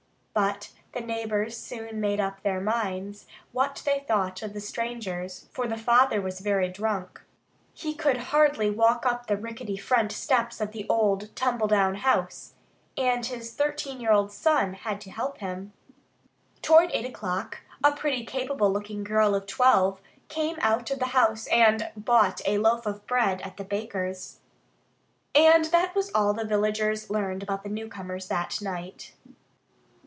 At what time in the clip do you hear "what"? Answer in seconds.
3.51-3.81